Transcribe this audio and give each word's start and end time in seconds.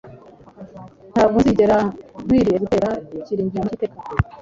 ntabwo 1.11 1.37
nzigera 1.41 1.77
nkwiriye 2.23 2.57
gutera 2.63 2.89
ikirenge 3.17 3.57
mu 3.63 3.67
cy'iteka. 3.69 3.97